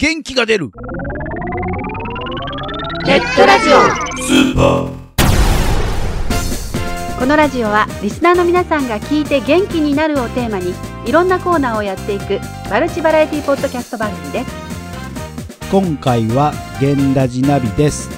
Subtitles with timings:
[0.00, 0.70] 元気が出る。
[3.04, 3.72] ネットラジオ。
[4.22, 4.92] スーパー。
[7.18, 10.72] このラジオはリスナーの皆さんが聞いて元気になるをテーマに
[11.04, 12.38] いろんなコーナーをやっていく
[12.70, 15.68] マルチバラエティポッドキャスト番組です。
[15.68, 18.08] 今回は源ラジナビです。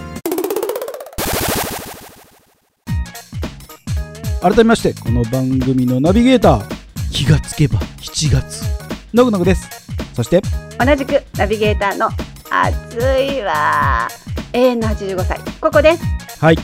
[4.43, 6.63] 改めましてこの番組のナビゲーター。
[7.11, 8.67] 気がつけば7月。
[9.15, 9.67] のぐのぐです。
[10.13, 10.43] そして
[10.83, 12.09] 同じくナビゲーターの
[12.51, 14.09] 暑いわ。
[14.55, 15.39] 永遠の85歳。
[15.61, 16.03] ここです。
[16.41, 16.57] はい、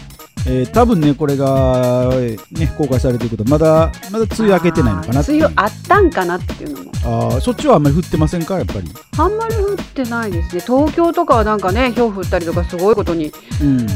[0.47, 6.93] えー、多分ねこれが、えーね、公開されてることまだまだ梅雨明けてないのかな梅雨あったんかなっていうのも。
[7.05, 8.57] あーそっちはあんまり降ってませんか？
[8.57, 8.91] やっぱり。
[9.19, 10.63] あんまり降ってないですね。
[10.63, 13.87] 東京とかはなんかね氷降ったりとかすごいことにうん。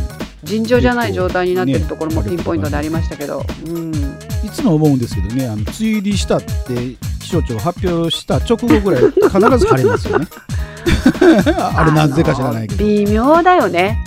[0.42, 3.95] 尋常じゃない状態になってるところもねピンポイントでありましたけど、うん、
[4.42, 6.97] いつも思うんですけどねあの梅雨入りしたって
[7.30, 10.27] 気象庁が発表した直後ぐらい必ず晴れますよね。
[11.77, 12.84] あれなぜか知らないけど。
[12.84, 14.05] 微妙だよね。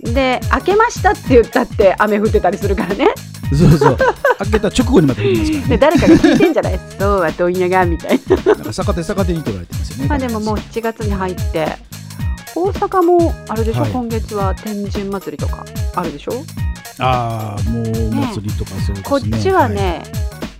[0.00, 3.08] で開けましたって言ったって雨降ってたりするからね。
[3.52, 3.98] そうそう。
[4.38, 6.80] 開けた直後にまた降りますからでね誰かが聞いてんじゃない？
[6.98, 8.36] そうは問屋がみたいな。
[8.36, 10.06] なんか逆手逆手に取られてますよね。
[10.08, 11.68] まあでももう7月に入って
[12.56, 13.90] 大阪もあれでしょ、はい。
[13.90, 16.32] 今月は天神祭りとかあるでしょ？
[17.00, 19.02] ああもうお祭りとかそうですね。
[19.04, 20.02] こっちはね、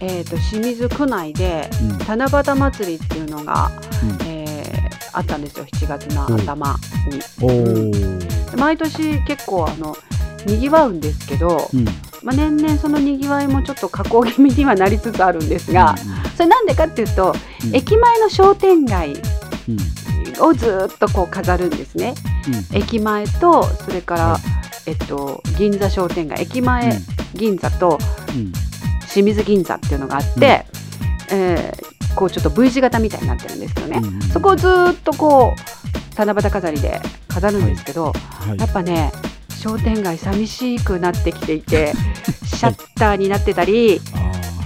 [0.00, 1.68] えー、と清水区内で
[2.06, 3.70] 七夕祭りっていうのが、
[4.02, 4.26] うん。
[4.26, 4.48] えー
[5.18, 6.76] あったんですよ7月の頭
[7.40, 8.56] に。
[8.56, 9.96] 毎年結構あの
[10.46, 11.84] にぎわうんですけど、うん。
[12.22, 15.96] まあ、年々そのにぎわいもちょっと下降気味にはなりつつあるんですが、
[16.36, 17.74] それなんでかっていうと、うん。
[17.74, 19.72] 駅前の商店街う
[20.42, 20.44] ん。
[20.44, 22.14] をずっとこう飾るんですね。
[22.72, 22.76] うん。
[22.76, 24.40] 駅前とそれから、はい。
[24.86, 26.42] えっと、銀座商店街。
[26.42, 27.00] 駅前
[27.34, 28.52] 銀座とうん
[29.18, 30.64] 清水銀座っていうのがあって、
[31.32, 38.58] えーこうちょっと V 字型みたいになってるんですけどね、うんそこをずっとこう七夕飾りで飾るんですけど、はい。
[38.58, 39.12] やっぱね
[39.50, 41.92] 商店街寂しくなってきていて
[42.44, 44.00] シャッターになってたり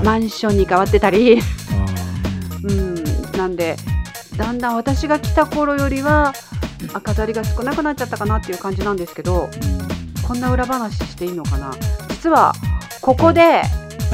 [0.03, 1.41] マンションに変わってたり、
[2.65, 3.05] うん、
[3.37, 3.77] なんで
[4.37, 6.33] だんだん私が来た頃よりは
[6.95, 10.23] あ飾りが少なくなっちゃったかなっていう感じなんですけどうん。
[10.23, 11.73] こんな裏話していいのかな。
[12.09, 12.55] 実は
[13.03, 13.63] ここで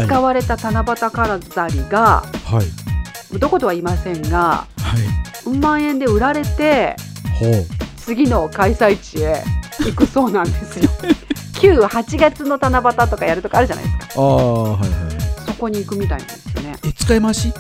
[0.06, 2.62] 使われた七夕飾りが、は
[3.34, 6.97] い、どことは言いませんが、はい、万円で売られて
[7.97, 9.42] 次の開催地へ
[9.84, 10.91] 行くそうなんですよ。
[11.60, 14.06] 九八月の七夕とかやるとかあるじゃないですか。
[14.16, 14.91] ああ、はいはい。
[15.47, 16.76] そこに行くみたいなんですよね。
[16.84, 17.53] え、使い回し？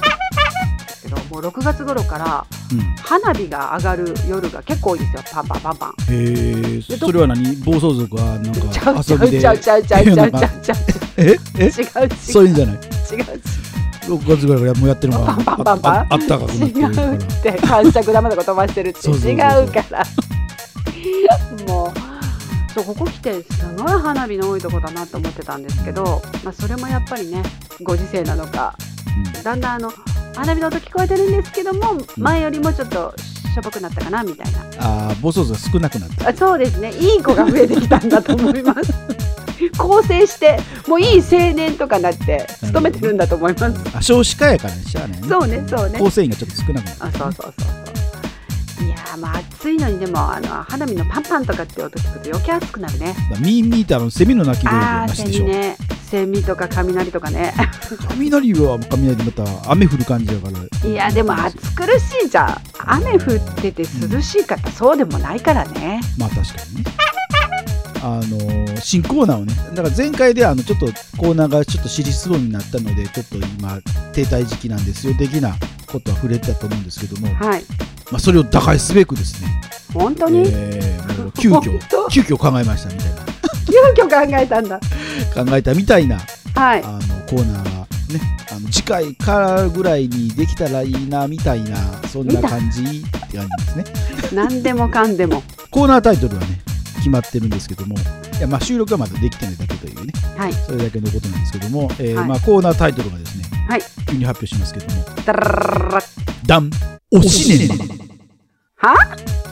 [1.02, 5.22] けど、もう六月頃から、うん、花火が上がる夜が結構多いですよ。
[5.32, 5.90] パンパンパンパン。
[5.90, 6.82] へえ。
[6.98, 9.40] それは何、暴走族はなんか遊びで。
[9.40, 10.97] ちゃうちゃうちゃうちゃうちゃうちゃうちゃう。
[11.18, 11.36] え？
[11.58, 11.64] え？
[11.64, 12.14] 違う違う。
[12.16, 12.76] そういうんじゃない？
[12.76, 12.82] 違う
[14.08, 16.06] 6月ぐらいからもうやってるのがパンパンパンパン。
[16.10, 17.10] あったかくなって違るから。
[17.10, 19.00] うって感触玉とか飛ばしてるって。
[19.00, 19.36] そうそうそうそう。
[19.36, 20.04] 違うから
[21.66, 27.42] もうそうここ来てすごい花火の多いとこだなと思ってたんですけど、まあ、それもやっぱりね
[27.82, 28.76] ご時世なのか
[29.42, 29.90] だんだんあの
[30.36, 34.60] 花火の音聞こえてるんですけども前よりもちょっとしょぼくなったかなみたいな。
[34.80, 36.28] ああ暴走族が少なくなった。
[36.28, 36.92] あそうですね。
[36.92, 38.92] いい子が増えてきたんだと思います
[39.76, 43.96] 構成してもういい青年とかなって勤めてるんだと思います。
[43.96, 45.20] あ少子化やからねしゃあね。
[45.28, 45.98] そうねそうね。
[45.98, 48.86] 構成員がちょっと少なくなったあそうそうそうそう。
[48.86, 53.14] いやーまあ暑いのにでもあの花火のパンパンとかって音聞くと余計暑くなるね。
[53.30, 55.44] まあミーミーってあのセミの鳴き声ああがしでしょ。
[55.44, 55.76] セミね
[56.08, 57.52] セミとか雷とかね。
[58.08, 60.88] 雷は雷でまた雨降る感じだから。
[60.88, 62.56] いやでも暑苦しいじゃん。
[62.86, 63.20] 雨降っ
[63.56, 66.00] てて涼しいかってそうでもないからね。
[66.16, 66.84] まあ確かにね
[68.02, 70.86] あのー新コーナーをねだから前回であのちょっと
[71.16, 73.80] コーナーがちょっと尻すぼみになったのでちょっと今
[74.12, 75.54] 停滞時期なんですよ的な
[75.90, 77.64] ことは触れてたと思うんですけども、はい。
[78.12, 79.48] まあ、それを打開すべくですね、
[79.92, 81.78] 本当に、えーもう急遽
[82.10, 83.16] 急遽考えましたみたいな。
[83.66, 84.78] 急遽考えたんだ。
[85.34, 86.18] 考えたみたいな
[86.54, 86.82] はい。
[86.84, 86.98] あの
[87.28, 87.86] コーナーがね
[88.50, 91.76] あの次回からぐらいにできたらいいなみたいな
[92.12, 92.84] そんな感じっ
[93.30, 93.84] て感じですね。
[94.32, 95.42] 何でもかんでも。
[95.70, 96.60] コーナータイトルはね
[96.98, 100.52] 決まってるんですけどもいやまあ収録はまだできてないだけというねはい。
[100.52, 102.28] それだけのことなんですけども、えーはい。
[102.28, 103.82] まあ、コーナータイトルがですね、はい。
[104.08, 106.00] 急に発表しますけどもダラララララ
[106.46, 106.70] 「ダン
[107.10, 107.74] おしね
[108.76, 108.94] は？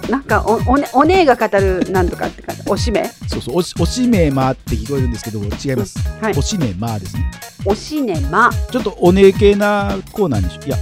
[0.09, 6.35] なんかおお,、ね、お姉が語るなんとかって感じおしめ」そうそうおしおしめまって聞こえるんですけど違います、はい。
[6.37, 7.31] おしねまですね。
[7.65, 10.77] おしねまちょっとお姉系なコーナーにしいや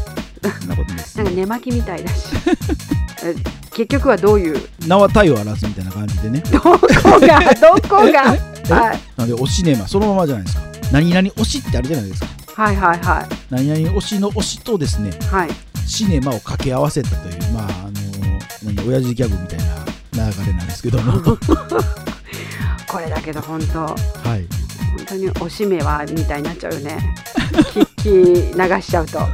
[0.60, 1.16] そんなことないです。
[1.18, 2.26] なんか寝巻きみたいだし。
[3.24, 3.34] え
[3.74, 4.68] 結局はどういう？
[4.86, 6.40] 名は体を表すみたいな感じでね。
[6.50, 6.78] どこ
[7.20, 7.40] が？
[7.60, 8.22] どこが？
[8.22, 9.00] はい。
[9.16, 10.62] なのでおしねまそのままじゃないですか。
[10.92, 12.26] 何々推しってあるじゃないですか。
[12.62, 15.50] はいはいは何々推しの推しとですねいはい。
[15.86, 18.00] シネマを掛け合わせたというまああの
[18.62, 21.20] 何親父ギャグみたいな流れなんですけども。
[22.88, 23.80] これだけど本当。
[23.80, 23.86] は
[24.36, 24.46] い。
[24.96, 27.14] 本当におしめはみたいになっちゃうよね。
[27.74, 29.18] 聞き流しちゃうと。
[29.18, 29.26] だ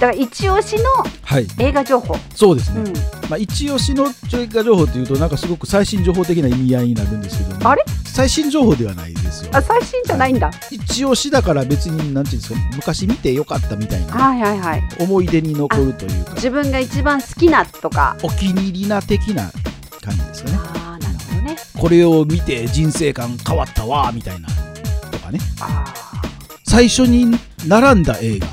[0.00, 0.82] から一押しの
[1.24, 1.46] はい。
[1.58, 2.92] 映画情報、そうですね、うん、
[3.28, 7.84] まあ、一押しの追加情報というとなんかすごく最新情報的な意味合いになるんですけどもあれ？
[8.04, 9.50] 最新情報ではないですよ。
[9.52, 14.82] あ最新じゃないんだ、一押しだから別になんていうんですか昔見てよかったみたいなはいはいはい。
[15.00, 16.34] 思い出に残るというか。
[16.34, 18.16] 自分が一番好きなとか。
[18.22, 19.50] お気に入りな的な
[20.00, 20.58] 感じですかね。
[20.58, 21.56] ああなるほどね。
[21.78, 24.48] これを見て人生観変わったわみたいな
[25.10, 25.40] とかね。
[25.60, 25.92] あ
[26.64, 27.26] 最初に
[27.66, 28.50] 並んだ映画っ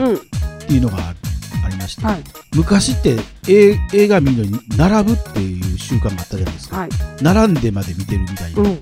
[0.68, 1.14] ていうのがあ
[1.64, 2.24] ありまして、はい。
[2.56, 3.18] 昔って
[3.48, 6.90] 映映画見るのに並ぶっていう習慣があったじゃないですか、はい。
[7.22, 8.80] 並んでまで見てるみたいな、うん。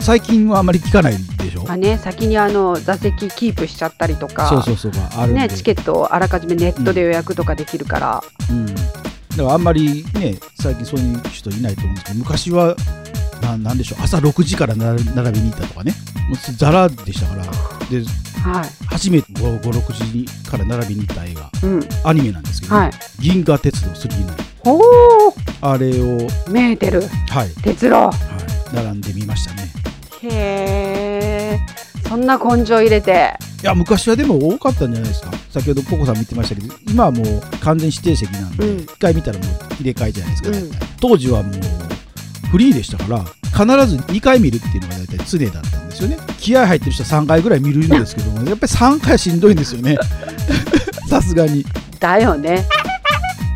[0.00, 8.82] 最近はあまり聞かないでしょ、まあね先にあの座席キープしちゃったりとかそうそうそうがあるねチケットをあらかじめネットで予約とかできるから、うん、だか
[9.42, 12.76] らあんまりね最近そういう人いないと思うんですけど昔は
[13.42, 15.92] ななんでしょう朝6時からな並びに行ったとかね。
[16.28, 17.44] もうザラでしたから。
[17.90, 18.02] で
[18.42, 18.86] はい。
[18.86, 21.50] 初めて56時から並びに行った映画。
[21.62, 21.88] うん。
[22.04, 22.90] アニメなんですけど、はい。
[23.18, 24.32] 銀河鉄道3の
[24.64, 24.80] ほ
[25.60, 27.50] あれを、うメーテルはい。
[27.62, 28.12] 鉄郎は
[28.72, 29.68] い、並んでみましたね。
[30.22, 30.28] へ
[31.54, 31.60] え
[32.08, 33.34] そんな根性入れて。
[33.62, 35.30] いや昔はでも多かったんじゃないですか。
[35.50, 38.78] 先ほどココさん見てましたけど今はもう完全指定席なんで、うん。
[38.78, 39.48] 1回見たらもう
[39.80, 40.70] 入れ替えじゃないですか、うん。
[41.00, 41.52] 当時はもう
[42.50, 46.18] フリーでしたから必ず2回見るっていうのが大体常だったんですよね。
[46.38, 49.96] 気合入ってる人は3回ぐらい見るんですけどもやっぱり3回しんどいんですよね。
[51.08, 51.64] さすがに。
[51.98, 52.66] だよね。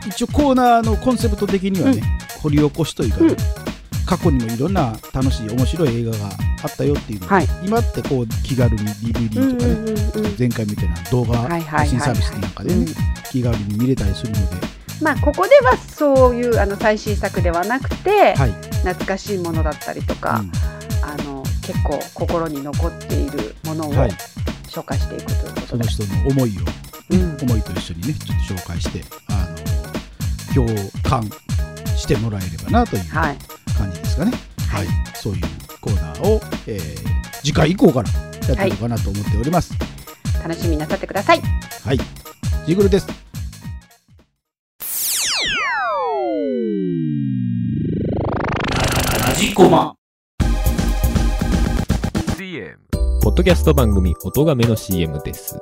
[0.07, 2.03] 一応コーナーのコンセプト的にはね、
[2.43, 3.37] 掘り起こしというかね、うん。
[4.05, 6.31] 過去にもいろんな楽しい面白い映画が
[6.63, 7.49] あったよっていうのを、はい。
[7.65, 12.87] 今ってこう気軽に DVD とかね、うんうんうん前回みたいな動画配信サービスなんかでね、うん。
[13.31, 14.57] 気軽に見れたりするので、
[15.03, 18.53] まあここではそういうあの最新作ではなくて、はい、
[18.85, 20.43] 懐かしいものだったりとか、
[21.03, 24.11] あの結構心に残っているものをうんはい、
[24.67, 25.67] 紹介していくということで。
[25.67, 26.63] その、人の思いを、
[27.11, 27.39] うん。
[27.43, 29.47] 思いと一緒にねちょっと紹介してあ
[30.55, 31.29] の共感
[31.97, 33.39] してもらえればなというはい。
[33.77, 34.33] 感じですかね、
[34.71, 34.87] はい。
[35.15, 35.41] そういう
[35.81, 37.13] コーナーを、えー
[37.45, 38.09] 次回以降から
[38.49, 39.75] やっていこうかなと思っております。
[40.45, 41.41] 楽しみになさってください。
[41.85, 41.99] はい、
[42.67, 43.22] ジグルです
[49.53, 49.95] ラジコマ。
[52.39, 52.79] CM
[53.23, 55.61] ポッドキャスト番組音亀の CM です。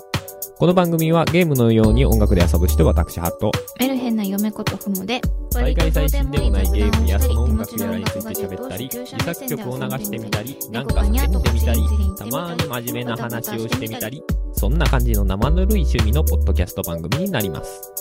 [0.58, 3.50] この番組はゲームのように音楽で遊ぶ人私ハット。
[3.80, 5.20] メルヘンな嫁ことふもで
[5.52, 11.80] 大会最新でもないゲームやその音楽やらについて喋ったり自作曲を流してみたりなんか叫んでみたり
[12.16, 14.22] たまに真面目な話をしてみたり
[14.52, 17.92] そんな感じの生ぬるい趣味のポッドキャスト番組になります。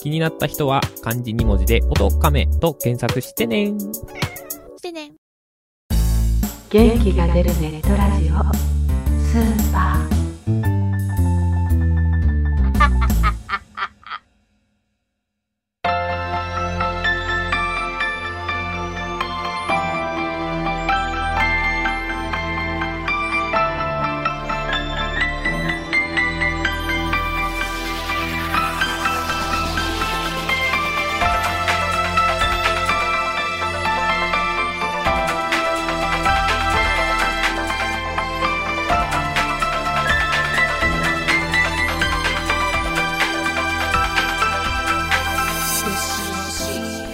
[0.00, 3.72] 気になった人は漢字2文字で音亀と検索してね。
[4.76, 5.23] してね
[6.74, 8.34] 元気が出るネットラジオ。
[9.22, 10.13] スーパー。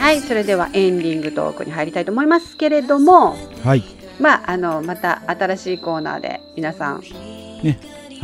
[0.01, 3.85] はいそれではエンディングトークに入りたいと思いますけれどもはい。
[4.19, 7.03] まああのまた新しいコーナーで皆さんは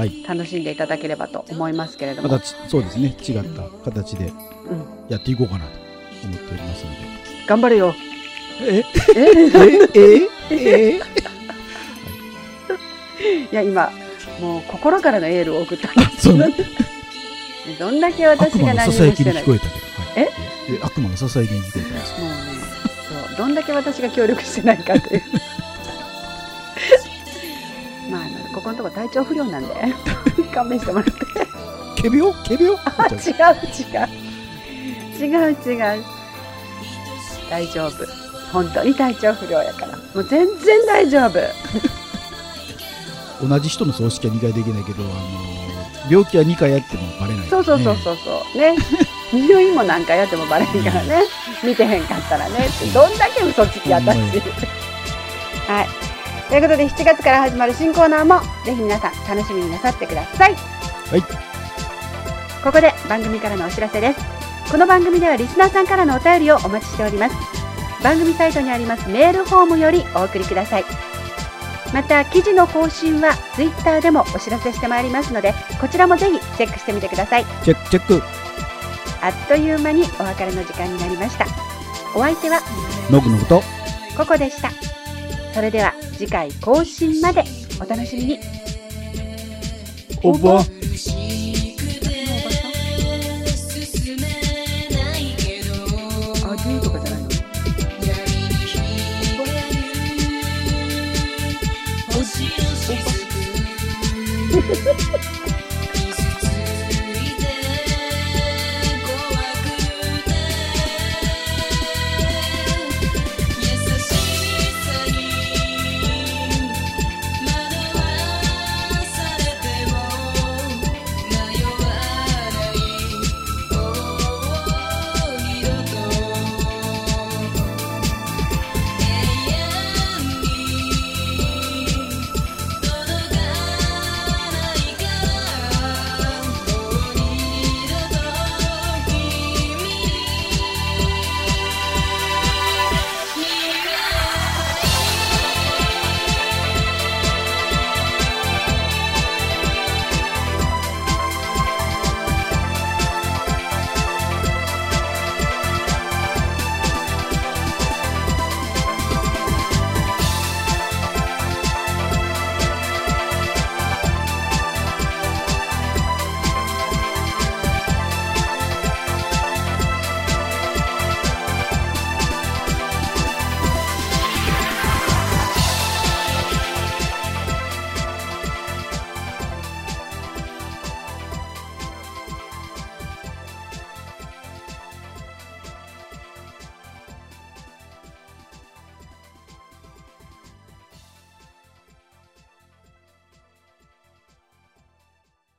[0.04, 0.24] い。
[0.26, 4.32] 楽しんでいただければと思いますけれども、まそうですね違った形で
[4.68, 5.70] うん、やっていこうかなと
[6.24, 6.96] 思っておりますので。
[7.46, 7.94] 頑張れよ。
[8.60, 8.82] え？
[9.14, 9.20] え？
[9.94, 10.28] え？
[10.50, 10.56] え？
[10.96, 10.96] え？
[13.52, 13.54] い。
[13.54, 13.92] や今
[14.40, 16.02] もう心からのエールを送ったんで
[17.78, 19.44] どんだけ私が何もしてない
[20.16, 20.28] え？
[20.68, 21.88] え悪魔のささやきに聞こえた。
[21.88, 22.36] んですもうね。
[23.28, 23.36] そう。
[23.36, 25.22] どんだけ私が協力してないかという。
[28.10, 29.74] まああのここのとこ体調不良なんで
[30.54, 31.12] 勘弁してもらって。
[32.02, 32.32] 仮病？
[32.44, 32.76] 仮病？
[32.84, 34.04] あ違う違う。
[35.18, 35.20] 違
[35.50, 35.66] う違
[35.98, 36.04] う。
[37.50, 37.90] 大丈夫。
[38.52, 39.96] 本当に体調不良やから。
[39.96, 41.38] もう全然大丈夫。
[43.46, 45.14] 同じ人の葬式は2回できないけど、あの
[46.10, 48.58] 病気は2回やってもバレない、そうそうそうそうそう。
[48.58, 48.76] ね
[49.32, 51.24] 入院も何回やってもバレへんからね。
[51.64, 52.66] 見てへんかったらね。
[52.66, 54.28] ってどんだけ嘘つきやったしほん。
[54.28, 55.88] まはい。
[56.48, 60.54] ということで7月から始まる新コーナーもぜひ皆さん楽しみになさってください。
[60.54, 61.22] はい。
[62.62, 64.20] ここで番組からのお知らせです。
[64.70, 67.36] この番組ではリスナーさんからのお便りをお待ちしております。
[68.02, 70.84] 番組サイトにありますメールフォームよりお送りください。
[71.92, 77.44] また記事の更新はツイッターでもお知らせしてまいりますのでこちらもぜひチェックしてみてください。
[77.64, 78.45] チェックチェック
[79.22, 81.46] あっという間にお別れの時間になりました。
[82.14, 82.60] お相手は、
[83.10, 83.62] のぶのぶと、
[84.16, 84.70] ここでした。
[85.54, 87.44] それでは次回更新まで
[87.80, 88.40] お楽しみに。
[90.22, 90.64] おば。
[104.56, 105.05] Ha ha ha!